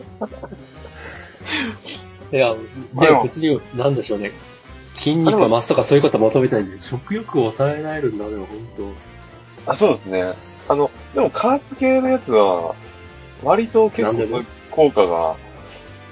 [2.33, 2.59] いや、あで
[2.94, 4.33] もね、別に、なんでしょうね。
[4.96, 8.94] 筋肉が増すとかそういうことは求めてないんで、食欲を抑えられるんだね、本
[9.66, 10.24] あ、そうですね。
[10.68, 12.74] あの、でも加圧系のやつは、
[13.42, 15.37] 割と結構効果が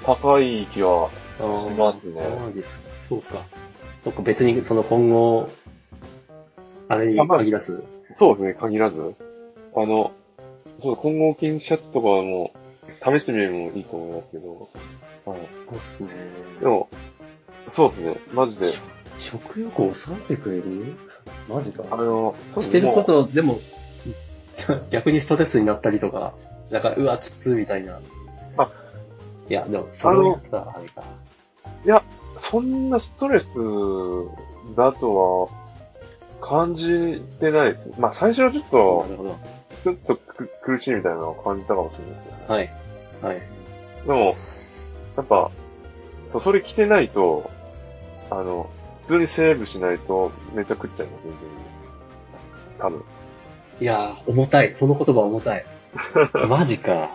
[0.03, 1.18] 高い気は当。
[1.39, 2.21] しますね。
[2.21, 2.85] そうですか。
[3.09, 3.45] そうか。
[4.03, 5.49] そっか、別にその今後、
[6.87, 7.83] あれにあまあ限らず。
[8.17, 9.15] そうですね、限らず。
[9.75, 10.11] あの、
[10.81, 12.51] そう、混合筋シャツとかも
[13.03, 14.69] 試してみるのもいいと思いますけど。
[15.25, 15.39] はい。
[15.69, 16.09] そうっすね。
[16.59, 16.89] でも、
[17.71, 18.67] そうですね、マジで。
[19.17, 20.95] 食欲を抑えてくれる？
[21.49, 21.83] マジか。
[21.91, 23.59] あの、してるこもと、でも、
[24.91, 26.33] 逆にストレスになったりとか、
[26.71, 27.99] なんか、うわ、きついみたいな。
[29.49, 31.03] あいや、でも、それをやったらあれか。
[31.85, 32.03] う、
[32.39, 33.45] そんなストレス
[34.75, 35.49] だと
[36.41, 37.91] は感じてないです。
[37.99, 39.37] まあ最初はちょっなと、るほど。
[39.83, 42.45] ちょっとく苦しいみたいなのを感じたかもしれないですね。
[42.47, 42.73] はい。
[43.21, 43.41] はい。
[44.05, 44.35] でも、
[45.17, 45.51] やっぱ、
[46.39, 47.49] それ着てないと、
[48.29, 48.69] あの、
[49.07, 51.39] 普通にセーブしないとめっちゃ食っちゃいます、全然。
[52.79, 53.03] 多分。
[53.81, 54.73] いやー、重たい。
[54.73, 55.65] その言葉重たい。
[56.47, 57.09] マジか。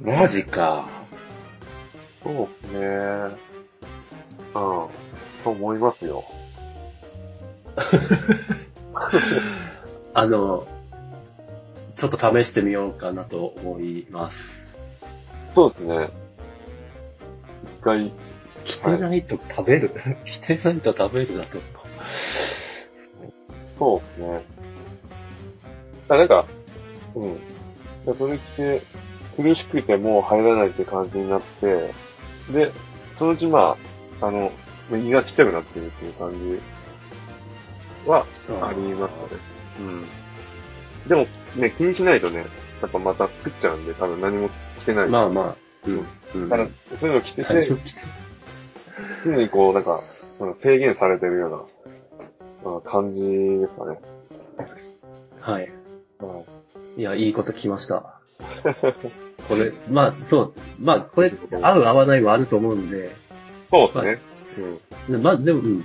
[0.00, 1.01] マジか。
[2.24, 2.86] そうですね。
[4.54, 4.88] うん。
[5.44, 6.24] と思いますよ。
[10.14, 10.66] あの、
[11.96, 14.76] ちょっと試してみようかなと思います。
[15.54, 16.10] そうですね。
[17.80, 18.12] 一回、
[18.64, 19.90] 着てないと食べる、
[20.24, 21.58] 着てないと食べるだと。
[23.78, 24.42] そうですね。
[26.08, 26.44] あ、なんか、
[27.14, 27.34] うん。
[28.04, 28.82] でそれ着て、
[29.36, 31.90] 苦しくてもう入らないって感じになって、
[32.52, 32.72] で、
[33.16, 33.76] そのうちま
[34.20, 34.52] あ、あの、
[34.92, 36.60] 胃がちっちゃくなってるっていう感じ
[38.08, 38.26] は
[38.60, 39.40] ありますね。
[39.80, 40.04] うん。
[41.08, 42.44] でもね、気にしないとね、
[42.80, 45.08] やっぱまた食っちゃうんで、多分何も着てない。
[45.08, 46.06] まあまあ、うん。
[46.34, 46.48] うん。
[46.48, 47.66] だから、そういうの着てて、はい
[49.24, 50.00] 常にこう、なんか、
[50.40, 51.50] うん制限されてるよう
[52.64, 53.98] な、うん感じですかね。
[55.40, 55.62] はい。
[56.18, 58.20] はいいや、いいこと聞きました。
[59.48, 60.54] これ、まあ、そう。
[60.78, 63.14] まあ、これ、合う合わないはあると思うんで、
[63.70, 64.18] そうですね。
[65.08, 65.12] うん。
[65.12, 65.84] でまあ、でも、うん。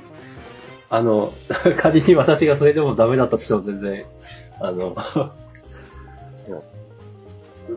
[0.90, 1.34] あの、
[1.78, 4.06] 仮に私がそれでもダメだったとしても全然、
[4.60, 4.96] あの、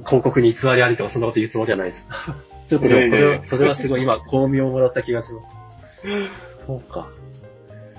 [0.07, 2.09] 広告に偽りありとかそんなこと言うつもりはないです。
[2.67, 5.57] ちょっとでもこいやいやいやれは、それはすごい今、巧妙をもらった気がします。
[6.67, 7.09] そうか。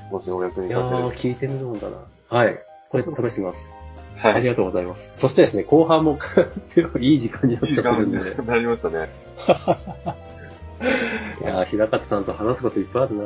[0.10, 1.34] もしお役にいやー、立てる。
[1.34, 1.98] 聞いてみるもんだな。
[2.30, 2.60] はい。
[2.90, 3.81] これ試します。
[4.22, 4.34] はい。
[4.36, 5.12] ありがとうございます。
[5.16, 6.20] そしてですね、後半も
[6.66, 8.36] すごいいい時間になっちゃってるんで。
[8.40, 9.10] になりましたね。
[11.42, 13.24] いやー、平方さんと話すこといっぱいあるな。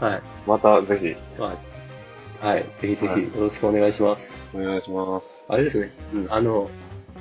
[0.08, 0.22] はい。
[0.46, 1.56] またぜひ、ま
[2.42, 2.66] あ、はい。
[2.76, 4.46] ぜひぜはいひよろしくお願いします。
[4.52, 5.46] お願いします。
[5.48, 5.92] あれですね。
[6.12, 6.26] うん。
[6.28, 6.68] あの、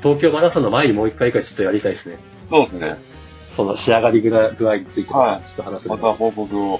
[0.01, 2.17] 東京マラソンの前にもう一回かちょっとやりたいですね。
[2.49, 2.97] そうですね。
[3.49, 6.79] その仕上がり具合についてはいちょっと話すのまた報告を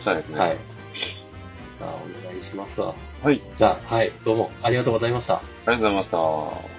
[0.00, 0.38] したいですね。
[0.38, 0.56] はい。。
[1.80, 2.94] あお願いしますわ。
[3.22, 3.40] はい。
[3.58, 4.12] じゃあ、はい。
[4.24, 5.34] どうもありがとうございました。
[5.34, 6.10] ありがとうございまし
[6.62, 6.77] た。